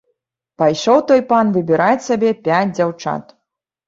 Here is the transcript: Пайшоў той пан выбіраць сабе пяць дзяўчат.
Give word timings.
Пайшоў 0.61 1.03
той 1.11 1.19
пан 1.31 1.51
выбіраць 1.57 2.05
сабе 2.05 2.31
пяць 2.47 2.71
дзяўчат. 2.77 3.29